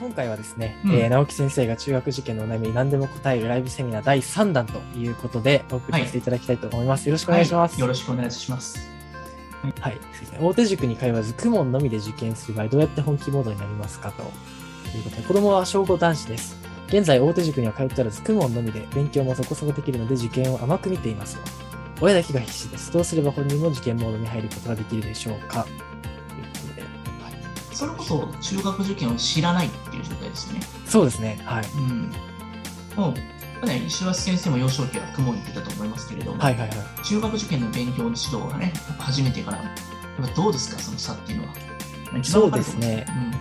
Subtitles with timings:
[0.00, 7.06] 今回はですね、うんえー直樹先生が中学受験のお悩みに何でも答えるライブセミナー第3弾ということでお送りさせていただきたいと思います。
[7.06, 7.72] よろしくお願いします。
[7.72, 8.78] はいよろしくお願いします。
[9.80, 10.00] はい。
[10.40, 14.22] 大手塾に通わず、公文のみで受験する場合、どうやって本気モードになりますかと
[14.96, 16.56] いうことで、子供は小5男子です。
[16.88, 21.42] 現在、大手塾には通っておらず、公文のみで勉強もそこそこできるので、受験を甘く見ていますよ。
[22.00, 22.90] 親だけが必死です。
[22.90, 25.66] どうすれば本人も受験モードに入ることができるでしょうか
[27.80, 30.60] それこそ中学受験を知らないっていう状態ですよね。
[30.84, 31.40] そうですね。
[31.46, 31.64] はい。
[31.64, 32.12] うん。
[32.94, 33.14] も
[33.62, 36.78] う、ね、石橋先生も幼少期は雲に言ってたと思いますけれども、はいはいはい。
[37.02, 41.54] 中学受験の勉強の指導がね、やっぱ初めてから、やっぱどうですか、その差っていうのは。
[42.22, 42.76] そうです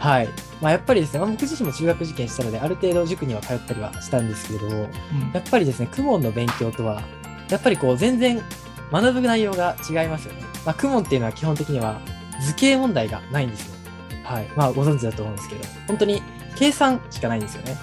[0.00, 0.28] はい。
[0.60, 7.02] まあ、やっぱりですね、まあ、僕自身も中学受験したので、ある程度塾には通ったりはしたんですけれども、うんやっぱりですね、公文の勉強とは、
[7.50, 8.42] やっぱりこう、全然
[8.90, 10.42] 学ぶ内容が違いますよね。
[10.66, 12.00] まあ、公文っていうのは基本的には
[12.44, 13.83] 図形問題がないんですよ。
[14.24, 14.48] はい。
[14.56, 16.22] まあ、ご存知だと思うんですけど、本当に
[16.56, 17.76] 計算しかないんですよね。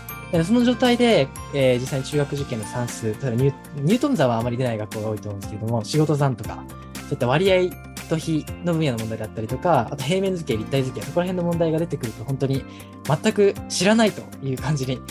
[0.44, 6.64] その状態で、えー実際に中学受験の算数、例えばニュニュートン座はあまり出ない学校が多いと思うんですけども、仕事算とか、
[6.95, 7.70] そういった割合
[8.09, 12.64] と比の分野の問題だったりとか、あと平面図形、立体図形、そこら辺の問題が出てくると、本当に
[13.03, 15.02] 全く知らないという感じに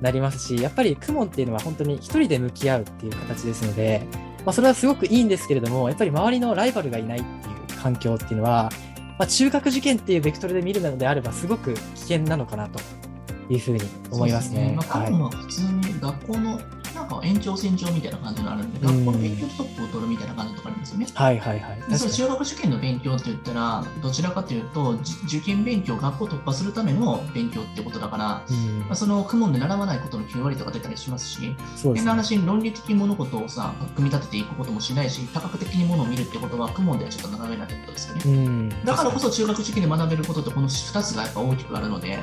[0.00, 4.06] なりますし、やっぱり公文っていうのは本当に一人で向き合うっていう形ですので、
[4.44, 8.70] まあ、それはすごくいいんですけれども、やっぱり周りのライバルがいないっていう環境っていうのは、
[9.18, 12.78] まあ、中学受験っていうベクトルで見るのであれば、すごく危険なのかなと
[13.50, 13.80] いうふうに
[14.10, 14.78] 思いますね。
[14.80, 16.60] すまあ、普通に学校の
[17.08, 21.06] か延長線上みたいな感じのあるんで、うん学校の勉強ストップを取るみたいな感じとかありますよね。
[21.12, 21.90] はいはいはい。
[21.90, 31.94] でその確かに中学受験の勉強って言ったら、どちらかというと、じ受験勉強、学校突破するための勉強ってことだから、うんまあ、その公文で習わないことの9割とか出たりしますし、そうですね。
[31.96, 38.22] 変な話に論理的に物事をさ、組み立てていくこともしないし、多角的に物を見るってことは、公文ではちょっと学べないことですよね。
[38.26, 38.68] うん。
[38.84, 42.18] だからこそ中学受験で学べることってこの2つがやっぱ大きくあるので、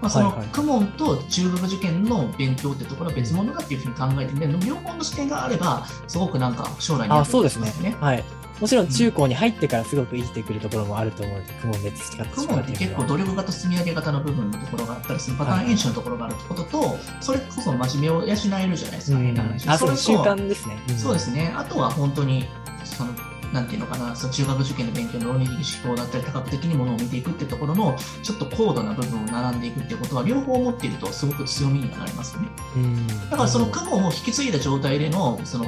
[0.00, 7.96] まあ、その公文と中学受験の勉強ってところは別物だっていうふうに考えてみて、両方の視点があれば、すごくなんか将来にあ、役そうですね。
[8.00, 8.24] はい。
[8.60, 12.72] もちろん中高に入ってからすごく生きてくるところもあると思うので、雲で培ってしま公文って。
[12.72, 19.96] 結構努力型積み上げ型の部分のところがあったりするパターン演習のところがあるってことと、それこそ真面目を養えるじゃないですか、うんあ、そう。
[19.96, 20.76] 習慣ですね。
[20.94, 21.52] んそうですね。
[21.56, 22.46] あとは本当に、
[22.84, 23.12] その、
[23.52, 32.48] なんていうのかな、その中学受験の勉強の論理的思考だったり、多角的にものを見ていくってところの、ちょっと高度な部分を学んでいくってことは、両方持っていると、すごく強みにはなりますよね。
[32.76, 33.06] うん。
[33.06, 35.66] だから、その雲を引き継いだ状態での、その、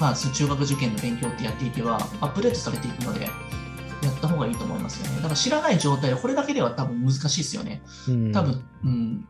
[0.00, 3.28] まあ、その中学受験の勉強ってやっていけば、アップデートされていくので、
[4.02, 5.16] やった方がいいと思いますよね。
[5.16, 7.82] だから知らない状態で、これだけでは多分難しいですよね。
[8.08, 9.28] うん多分、うん、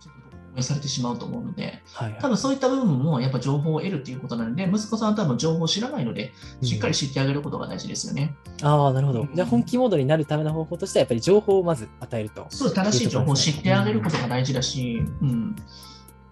[0.57, 8.35] ちょっと応援されてしまうと思うので、はいはい多分そういった部分もやっぱ情報を得るっていうことなので、息子さんは多分情報を知らないので、しっかり知ってあげることが大事ですよね。
[8.63, 9.35] ああ、なるほどうん。
[9.35, 12.47] じゃあ本気モードになるための方法としては、やっぱり情報をまず与えると。
[12.51, 15.57] そう正しい情報を知ってあげることが大事だし、うん。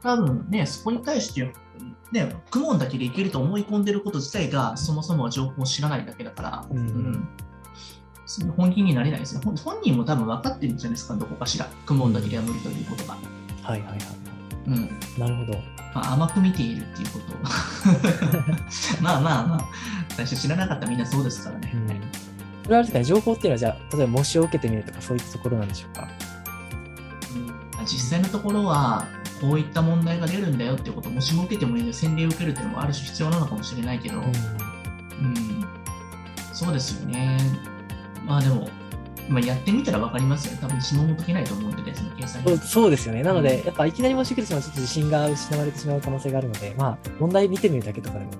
[0.03, 1.53] 多分ね、そこに対して、
[2.13, 7.29] ね、クモンだけでいけると思い込んでること自体が、そもそもは情報を知らないだけだから、うん
[8.27, 9.43] その本気になれないですね。
[9.45, 11.67] 本本人も多分分かってるんじゃないですか、どこかしら。
[11.87, 13.17] クモンだけでは無理ということが。
[13.65, 13.99] はいはいはい。
[14.67, 14.91] うん。
[15.19, 15.59] なるほど。
[15.95, 17.25] まあ、甘く見ているっていうこと。
[19.03, 19.69] まあまあまあ、
[20.11, 21.73] 最初知らなかったらみんなそうですからね。
[21.75, 21.89] うん。
[21.89, 22.03] それは
[22.69, 26.09] あれですかね、情報っていうのは、じゃあ、例えば模試を受けてみるとか、そういったところなんでしょうか？
[27.35, 29.07] うん実際のところは、
[29.41, 35.65] こういった問題が出るんだよっていうことを、もしも受けてもいいので、洗礼を受けるっていうのもある種必要なのかもしれないけど、うん、
[36.55, 37.39] そうですよね。
[38.27, 38.69] まあでも、
[39.29, 40.59] まあ、やってみたら分かりますよね。
[40.61, 43.23] 多分指紋も解けないと思うんでね、その計算そうですよね。
[43.23, 48.31] なので、やっぱいきなり模試受けてしまうと、ちょっと自信が失われてしまう可能性があるので、まあ、問題見てみるだけとかでも。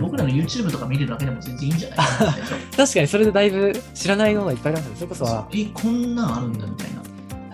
[0.00, 1.98] 僕らの YouTube とか見るだけでも全然いいんじゃない？
[2.74, 4.96] 確かにそれでだいぶ知らないものがいっぱいありますね。
[4.96, 7.02] それこそは、え、こんなんあるんだみたいな。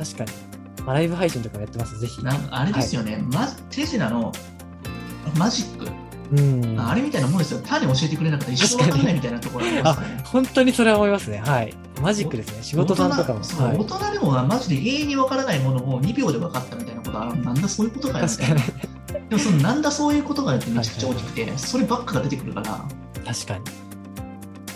[0.05, 0.31] 確かに。
[0.87, 1.99] まあ、ライブ配信とかもやってます。
[1.99, 2.23] ぜひ。
[2.25, 4.33] なんかあれですよね、ま、テジナの
[5.37, 5.89] マジック、
[6.33, 6.81] うん。
[6.81, 7.61] あれみたいなもんですよ。
[7.65, 10.23] 種教えてくれなかったら一生わかんないみたいなところありますよね。
[10.25, 11.43] 本当にそれは思いますね。
[11.45, 11.75] はい。
[12.01, 12.63] マジックですね。
[12.63, 13.41] 仕事さんとかも。
[13.41, 19.29] 大人大人でもマジで永遠に分からないものを2秒で分かったみたいなことあるなんだそういうことかよみ確かにたいな。。
[19.29, 22.85] でもそのなんだそういうことかよってめちゃくちゃ大きくて、そればっかが出てくるから、
[23.25, 23.65] 確かに。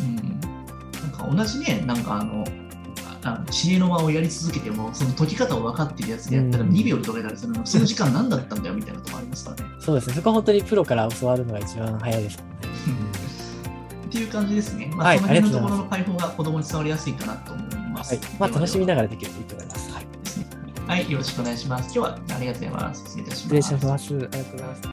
[0.01, 0.41] うん、
[1.01, 2.45] なんか同じね、なんかあの、
[3.25, 9.71] ああの知恵の輪をやり続けても、その解き方を分かってるやつでやったらうん2秒で解けたりするの、その時間何だったんだよみたいなとこありますからね。
[9.81, 10.15] そうですね。
[10.15, 12.55] そこは本当にプロから教わるのが一番早いですもんね。
[14.07, 14.91] っていう感じですね。
[14.95, 18.15] まあ、はいその辺のところの解放が子供に伝わりやすいかなと思います。
[18.15, 18.25] はい。
[18.39, 19.93] まあ、楽しみなががらできるといいと思います。
[19.93, 20.07] はい。
[20.87, 21.85] はい、よろしくお願いします。
[21.85, 23.05] 今日はありがとうございます。
[23.05, 23.43] 失礼いたします。
[23.43, 24.15] 失礼します。
[24.15, 24.89] ありがとうございます。